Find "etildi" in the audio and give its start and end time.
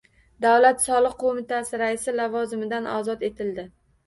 3.31-3.69